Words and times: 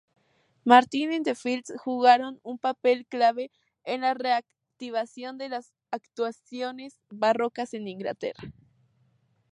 Martin-in-the-Fields, 0.63 1.73
jugaron 1.83 2.39
un 2.41 2.57
papel 2.57 3.05
clave 3.05 3.51
en 3.83 4.01
la 4.01 4.15
reactivación 4.15 5.37
de 5.37 5.49
las 5.49 5.73
actuaciones 5.91 6.99
barrocas 7.11 7.75
en 7.75 7.87
Inglaterra. 7.87 8.51